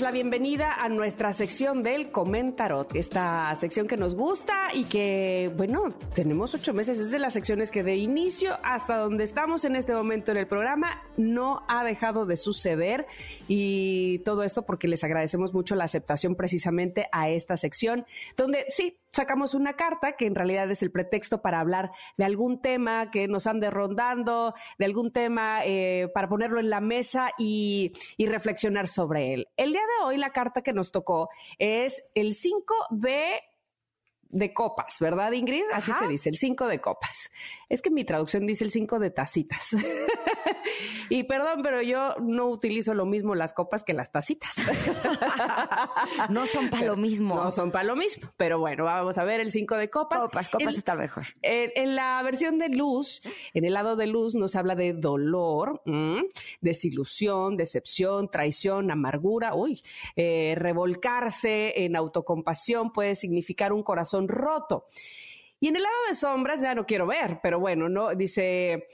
[0.00, 5.94] La bienvenida a nuestra sección del Comentarot, esta sección que nos gusta y que, bueno,
[6.14, 9.94] tenemos ocho meses, es de las secciones que de inicio hasta donde estamos en este
[9.94, 13.06] momento en el programa no ha dejado de suceder
[13.46, 18.04] y todo esto porque les agradecemos mucho la aceptación precisamente a esta sección,
[18.36, 22.60] donde sí, sacamos una carta que en realidad es el pretexto para hablar de algún
[22.60, 27.92] tema que nos ande rondando, de algún tema eh, para ponerlo en la mesa y,
[28.16, 29.48] y reflexionar sobre él.
[29.56, 33.40] El día de hoy la carta que nos tocó es el 5 de
[34.34, 35.62] de copas, ¿verdad, Ingrid?
[35.72, 36.00] Así Ajá.
[36.00, 37.30] se dice, el 5 de copas.
[37.68, 39.70] Es que mi traducción dice el 5 de tacitas.
[41.08, 44.54] y perdón, pero yo no utilizo lo mismo las copas que las tacitas.
[46.30, 47.36] No son para lo mismo.
[47.36, 50.20] No son para lo mismo, pero bueno, vamos a ver el 5 de copas.
[50.22, 51.26] Copas, copas El- está mejor.
[51.42, 55.82] en, en la versión de luz, en el lado de luz nos habla de dolor,
[55.86, 56.24] ¿m?
[56.60, 59.80] desilusión, decepción, traición, amargura, uy,
[60.16, 64.86] eh, revolcarse en autocompasión puede significar un corazón roto.
[65.60, 68.86] Y en el lado de sombras ya no quiero ver, pero bueno, no dice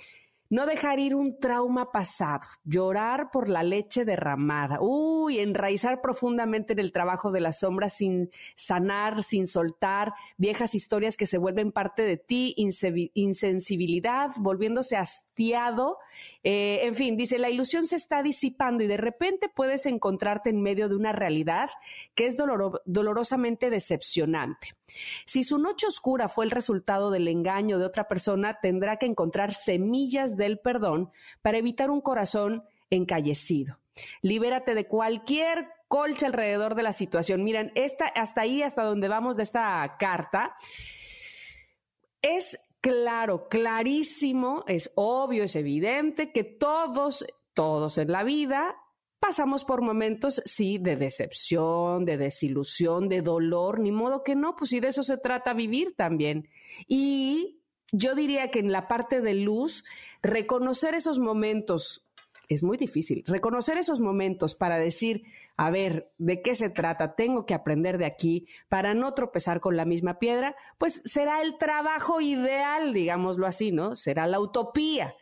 [0.51, 6.81] no dejar ir un trauma pasado, llorar por la leche derramada, uy, enraizar profundamente en
[6.81, 12.03] el trabajo de las sombras sin sanar, sin soltar, viejas historias que se vuelven parte
[12.03, 12.55] de ti,
[13.15, 15.98] insensibilidad, volviéndose hastiado,
[16.43, 20.62] eh, en fin, dice, la ilusión se está disipando y de repente puedes encontrarte en
[20.62, 21.71] medio de una realidad
[22.15, 24.75] que es doloro- dolorosamente decepcionante.
[25.25, 29.55] Si su noche oscura fue el resultado del engaño de otra persona, tendrá que encontrar
[29.55, 31.11] semillas del perdón
[31.43, 33.78] para evitar un corazón encallecido.
[34.23, 37.45] Libérate de cualquier colcha alrededor de la situación.
[37.45, 40.55] Miren, esta, hasta ahí, hasta donde vamos de esta carta,
[42.23, 48.77] es claro, clarísimo, es obvio, es evidente que todos, todos en la vida
[49.21, 54.71] pasamos por momentos, sí, de decepción, de desilusión, de dolor, ni modo que no, pues
[54.71, 56.49] si de eso se trata vivir también.
[56.89, 57.59] Y
[57.93, 59.84] yo diría que en la parte de luz,
[60.23, 62.05] reconocer esos momentos
[62.51, 65.23] es muy difícil, reconocer esos momentos para decir,
[65.56, 67.15] a ver, ¿de qué se trata?
[67.15, 71.59] Tengo que aprender de aquí para no tropezar con la misma piedra, pues será el
[71.59, 73.95] trabajo ideal, digámoslo así, ¿no?
[73.95, 75.15] Será la utopía.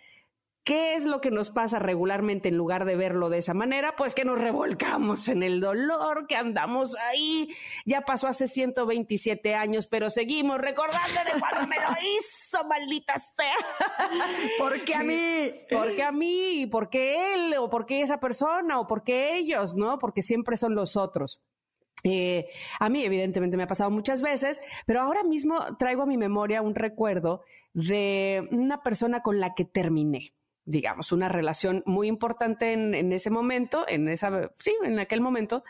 [0.69, 3.97] ¿Qué es lo que nos pasa regularmente en lugar de verlo de esa manera?
[3.97, 7.49] Pues que nos revolcamos en el dolor, que andamos ahí.
[7.87, 13.55] Ya pasó hace 127 años, pero seguimos recordando de cuando me lo hizo, maldita sea.
[14.59, 15.51] ¿Por qué a mí?
[15.71, 16.67] ¿Por qué a mí?
[16.71, 17.55] ¿Por qué él?
[17.59, 18.79] ¿O por qué esa persona?
[18.79, 19.75] ¿O por qué ellos?
[19.75, 19.99] ¿No?
[19.99, 21.41] Porque siempre son los otros.
[22.05, 22.47] Eh,
[22.79, 26.61] a mí, evidentemente, me ha pasado muchas veces, pero ahora mismo traigo a mi memoria
[26.61, 27.41] un recuerdo
[27.73, 30.35] de una persona con la que terminé
[30.69, 35.65] digamos, una relación muy importante en, ese momento, en esa, sí, en aquel momento.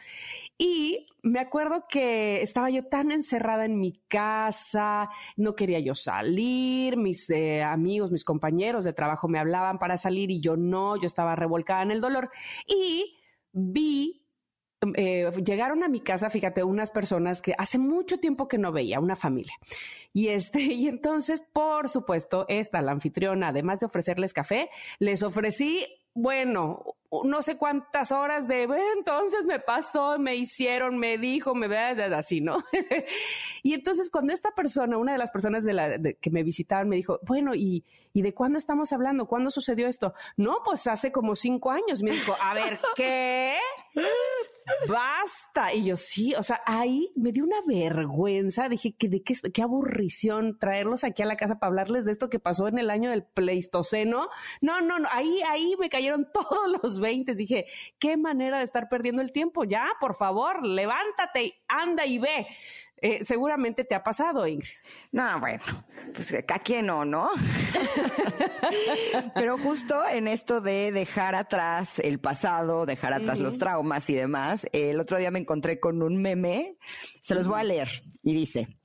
[0.58, 6.96] Y me acuerdo que estaba yo tan encerrada en mi casa, no quería yo salir,
[6.96, 11.06] mis eh, amigos, mis compañeros de trabajo me hablaban para salir y yo no, yo
[11.06, 12.30] estaba revolcada en el dolor.
[12.66, 13.16] Y
[13.52, 14.27] vi
[14.96, 19.00] eh, llegaron a mi casa, fíjate, unas personas que hace mucho tiempo que no veía,
[19.00, 19.54] una familia.
[20.12, 25.86] Y este, y entonces, por supuesto, esta, la anfitriona, además de ofrecerles café, les ofrecí,
[26.14, 26.84] bueno,
[27.24, 32.40] no sé cuántas horas de, entonces me pasó, me hicieron, me dijo, me ve así,
[32.40, 32.64] ¿no?
[33.62, 37.54] y entonces cuando esta persona, una de las personas que me visitaban, me dijo, bueno,
[37.54, 39.26] ¿y, ¿y de cuándo estamos hablando?
[39.26, 40.14] ¿Cuándo sucedió esto?
[40.36, 42.02] No, pues hace como cinco años.
[42.02, 43.56] Me dijo, a ver, ¿qué?
[44.88, 45.72] Basta.
[45.72, 48.68] Y yo sí, o sea, ahí me dio una vergüenza.
[48.68, 52.30] Dije que de qué, qué aburrición traerlos aquí a la casa para hablarles de esto
[52.30, 54.28] que pasó en el año del Pleistoceno.
[54.60, 57.34] No, no, no, ahí, ahí me cayeron todos los 20.
[57.34, 57.66] Dije,
[57.98, 59.64] qué manera de estar perdiendo el tiempo.
[59.64, 62.46] Ya, por favor, levántate, anda y ve.
[63.00, 64.68] Eh, seguramente te ha pasado, Ingrid.
[65.12, 65.62] No, bueno,
[66.14, 67.30] pues a quién no, ¿no?
[69.34, 73.44] Pero justo en esto de dejar atrás el pasado, dejar atrás uh -huh.
[73.44, 76.76] los traumas y demás, el otro día me encontré con un meme,
[77.20, 77.88] se los voy a leer
[78.22, 78.78] y dice,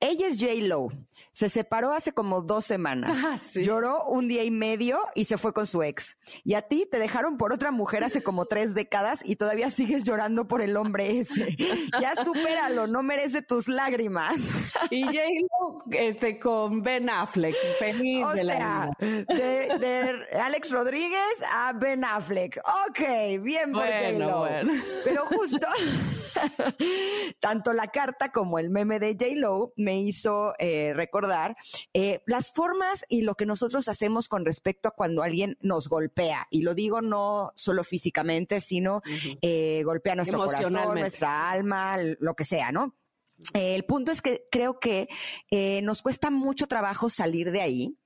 [0.00, 0.52] Ella es J.
[0.62, 0.88] Lo.
[1.32, 3.18] Se separó hace como dos semanas.
[3.28, 3.62] Ah, sí.
[3.64, 6.16] Lloró un día y medio y se fue con su ex.
[6.44, 10.04] Y a ti te dejaron por otra mujer hace como tres décadas y todavía sigues
[10.04, 11.56] llorando por el hombre ese.
[12.00, 14.34] Ya supéralo, no merece tus lágrimas.
[14.90, 15.14] Y J.
[15.42, 19.24] Lo, este, con Ben Affleck, feliz O de la sea, vida.
[19.34, 21.20] de, de Alex Rodríguez
[21.52, 22.58] a Ben Affleck.
[22.88, 24.38] Ok, bien por Bueno, J-Lo.
[24.38, 24.72] bueno.
[25.04, 25.66] Pero justo,
[27.40, 31.56] tanto la carta como el meme de J-Lo me hizo eh, recordar
[31.94, 36.46] eh, las formas y lo que nosotros hacemos con respecto a cuando alguien nos golpea.
[36.50, 39.00] Y lo digo no solo físicamente, sino
[39.40, 42.98] eh, golpea nuestro corazón, nuestra alma, lo que sea, ¿no?
[43.54, 45.08] El punto es que creo que
[45.50, 47.98] eh, nos cuesta mucho trabajo salir de ahí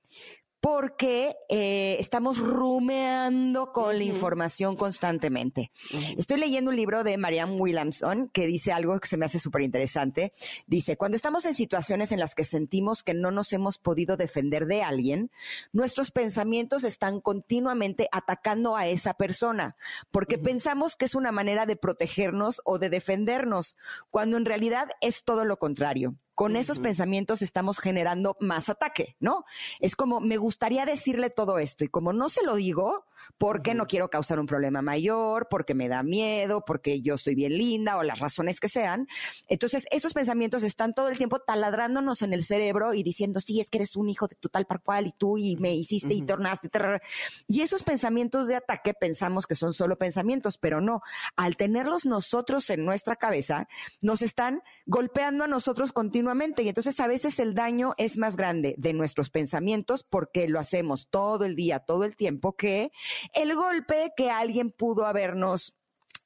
[0.63, 5.71] porque eh, estamos rumeando con la información constantemente.
[6.15, 9.63] Estoy leyendo un libro de Marianne Williamson que dice algo que se me hace súper
[9.63, 10.31] interesante.
[10.65, 14.65] Dice, cuando estamos en situaciones en las que sentimos que no nos hemos podido defender
[14.65, 15.31] de alguien,
[15.73, 19.75] nuestros pensamientos están continuamente atacando a esa persona,
[20.11, 23.75] porque pensamos que es una manera de protegernos o de defendernos,
[24.11, 26.15] cuando en realidad es todo lo contrario.
[26.35, 29.45] Con esos pensamientos estamos generando más ataque, ¿no?
[29.79, 33.05] Es como, me gustaría decirle todo esto y como no se lo digo,
[33.37, 37.57] porque no quiero causar un problema mayor, porque me da miedo, porque yo soy bien
[37.57, 39.07] linda o las razones que sean.
[39.47, 43.69] Entonces, esos pensamientos están todo el tiempo taladrándonos en el cerebro y diciendo, sí, es
[43.69, 46.21] que eres un hijo de tu tal par cual y tú y me hiciste y
[46.21, 46.69] tornaste.
[46.69, 47.01] trrr".
[47.47, 51.01] Y esos pensamientos de ataque pensamos que son solo pensamientos, pero no.
[51.35, 53.67] Al tenerlos nosotros en nuestra cabeza,
[54.01, 58.75] nos están golpeando a nosotros continuamente y entonces a veces el daño es más grande
[58.77, 62.91] de nuestros pensamientos porque lo hacemos todo el día, todo el tiempo, que
[63.33, 65.75] el golpe que alguien pudo habernos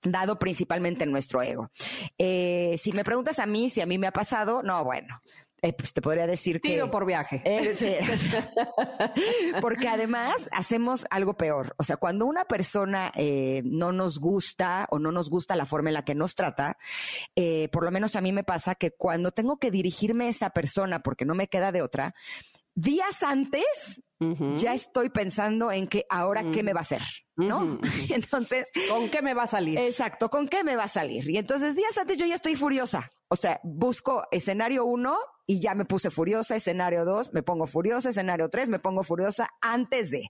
[0.04, 1.70] dado principalmente en nuestro ego.
[2.18, 5.22] Eh, si me preguntas a mí, si a mí me ha pasado, no, bueno,
[5.64, 6.70] eh, pues te podría decir que...
[6.70, 7.42] Tiro por viaje.
[7.44, 7.96] Eh, sí.
[9.62, 11.74] Porque además hacemos algo peor.
[11.78, 15.90] O sea, cuando una persona eh, no nos gusta o no nos gusta la forma
[15.90, 16.78] en la que nos trata,
[17.72, 21.02] por lo menos a mí me pasa que cuando tengo que dirigirme a esa persona
[21.02, 22.14] porque no me queda de otra,
[22.78, 24.02] días antes
[24.56, 27.04] ya estoy pensando en que ahora qué me va a hacer,
[27.36, 27.80] ¿no?
[28.10, 29.78] Entonces, ¿Con qué me va a salir?
[29.78, 31.30] Exacto, ¿con qué me va a salir?
[31.30, 33.12] Y entonces días antes yo ya estoy furiosa.
[33.30, 38.10] O sea, busco escenario uno y ya me puse furiosa, escenario dos, me pongo furiosa,
[38.10, 40.30] escenario tres, me pongo furiosa antes de.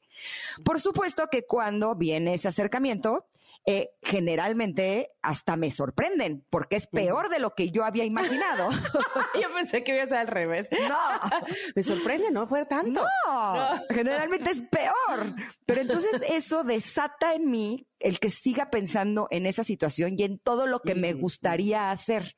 [0.65, 3.25] Por supuesto que cuando viene ese acercamiento,
[3.65, 8.69] eh, generalmente hasta me sorprenden porque es peor de lo que yo había imaginado.
[9.42, 10.68] Yo pensé que iba a ser al revés.
[10.71, 10.98] no.
[11.75, 12.48] Me sorprende, ¿no?
[12.48, 13.01] Fue tanto.
[13.01, 15.36] No, generalmente es peor.
[15.65, 20.39] Pero entonces eso desata en mí el que siga pensando en esa situación y en
[20.39, 22.36] todo lo que me gustaría hacer.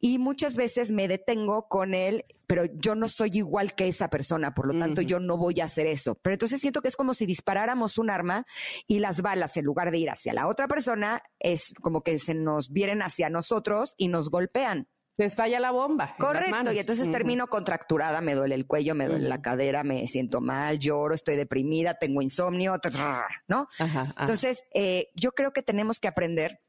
[0.00, 4.52] Y muchas veces me detengo con él, pero yo no soy igual que esa persona,
[4.52, 6.16] por lo tanto yo no voy a hacer eso.
[6.16, 8.44] Pero entonces siento que es como si disparáramos un arma
[8.86, 12.34] y las balas, en lugar de ir hacia la otra persona, es como que se
[12.34, 14.86] nos vienen hacia nosotros y nos golpean.
[15.16, 16.14] Les falla la bomba.
[16.18, 20.42] Correcto, y entonces termino contracturada, me duele el cuello, me duele la cadera, me siento
[20.42, 22.78] mal, lloro, estoy deprimida, tengo insomnio,
[23.48, 23.66] ¿no?
[23.78, 24.14] Ajá, ajá.
[24.18, 26.60] Entonces, eh, yo creo que tenemos que aprender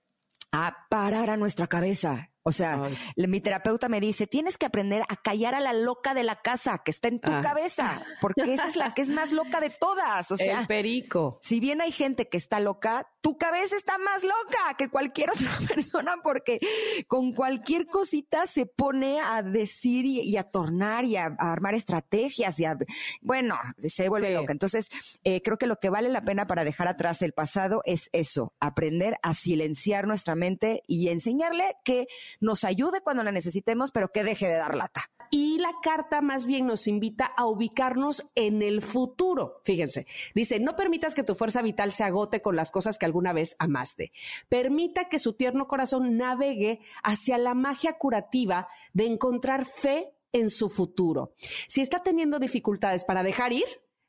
[0.53, 2.29] a parar a nuestra cabeza.
[2.45, 3.28] O sea, Ay.
[3.28, 6.81] mi terapeuta me dice, tienes que aprender a callar a la loca de la casa
[6.84, 7.42] que está en tu Ah.
[7.42, 10.30] cabeza, porque esa es la que es más loca de todas.
[10.31, 11.38] O sea, el perico.
[11.42, 15.57] si bien hay gente que está loca, tu cabeza está más loca que cualquier otra
[15.68, 16.60] persona porque
[17.07, 21.75] con cualquier cosita se pone a decir y, y a tornar y a, a armar
[21.75, 22.77] estrategias y a,
[23.22, 24.34] bueno, se vuelve Sí.
[24.34, 24.51] loca.
[24.51, 24.89] Entonces,
[25.24, 28.53] eh, creo que lo que vale la pena para dejar atrás el pasado es eso,
[28.60, 32.08] aprender a silenciar nuestra mente y enseñarle que
[32.40, 35.02] nos ayude cuando la necesitemos, pero que deje de dar lata.
[35.32, 39.62] Y la carta más bien nos invita a ubicarnos en el futuro.
[39.63, 43.34] Fíjense, dice, no permitas que tu fuerza vital se agote con las cosas que alguna
[43.34, 44.12] vez amaste.
[44.50, 50.70] Permita que su tierno corazón navegue hacia la magia curativa de encontrar fe en su
[50.70, 51.34] futuro.
[51.68, 53.66] Si está teniendo dificultades para dejar ir,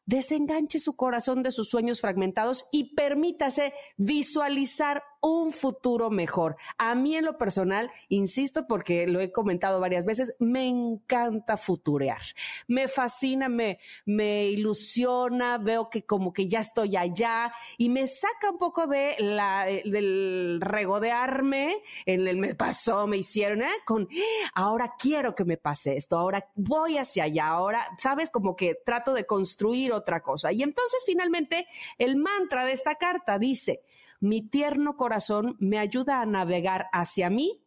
[0.07, 6.57] desenganche su corazón de sus sueños fragmentados y permítase visualizar un futuro mejor.
[6.77, 12.21] A mí en lo personal, insisto porque lo he comentado varias veces, me encanta futurear.
[12.69, 18.51] Me fascina, me, me ilusiona, veo que como que ya estoy allá y me saca
[18.51, 23.69] un poco de la, del regodearme en el me pasó, me hicieron, ¿eh?
[23.87, 24.07] con
[24.53, 29.15] ahora quiero que me pase esto, ahora voy hacia allá, ahora, sabes, como que trato
[29.15, 30.53] de construir otra cosa.
[30.53, 31.67] Y entonces finalmente
[31.97, 33.81] el mantra de esta carta dice,
[34.21, 35.14] mi tierno corazón
[35.59, 37.65] me ayuda a navegar hacia mí,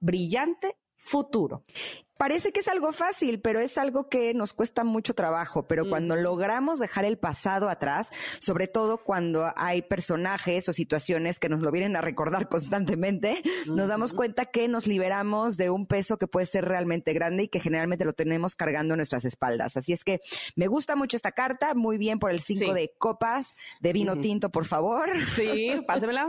[0.00, 1.64] brillante futuro.
[2.18, 5.66] Parece que es algo fácil, pero es algo que nos cuesta mucho trabajo.
[5.66, 8.10] Pero cuando logramos dejar el pasado atrás,
[8.40, 13.88] sobre todo cuando hay personajes o situaciones que nos lo vienen a recordar constantemente, nos
[13.88, 17.60] damos cuenta que nos liberamos de un peso que puede ser realmente grande y que
[17.60, 19.76] generalmente lo tenemos cargando en nuestras espaldas.
[19.76, 20.20] Así es que
[20.56, 24.50] me gusta mucho esta carta, muy bien por el 5 de copas de vino tinto,
[24.50, 25.08] por favor.
[25.36, 26.28] Sí, pásemela.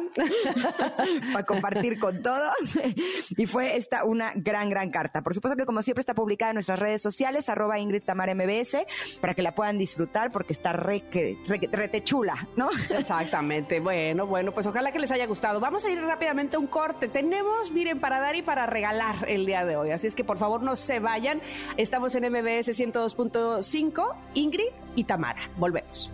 [1.34, 2.77] Para compartir con todos.
[3.38, 5.22] Y fue esta una gran, gran carta.
[5.22, 8.86] Por supuesto que como siempre está publicada en nuestras redes sociales, arroba Ingrid Tamar MBS,
[9.22, 12.70] para que la puedan disfrutar porque está re, re, chula, ¿no?
[12.90, 13.80] Exactamente.
[13.80, 15.60] Bueno, bueno, pues ojalá que les haya gustado.
[15.60, 17.08] Vamos a ir rápidamente a un corte.
[17.08, 19.92] Tenemos, miren, para dar y para regalar el día de hoy.
[19.92, 21.42] Así es que por favor no se vayan.
[21.78, 25.50] Estamos en MBS 102.5, Ingrid y Tamara.
[25.58, 26.12] Volvemos.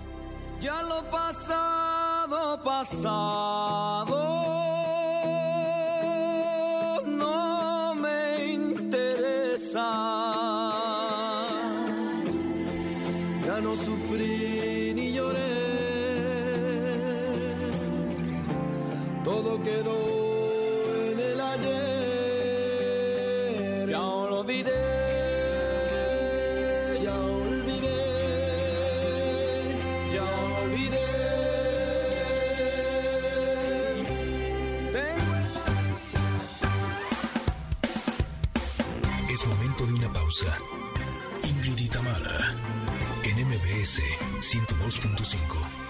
[0.60, 4.75] Ya lo pasado, pasado
[13.66, 15.54] no sufrí ni lloré,
[19.24, 19.98] todo quedó
[21.10, 21.76] en el ayer.
[23.90, 24.84] Ya olvidé.
[27.06, 28.02] Ya olvidé,
[30.16, 30.26] ya
[30.62, 31.08] olvidé.
[39.34, 40.52] Es momento de una pausa.
[43.66, 44.00] MBS
[44.42, 45.85] 102.5.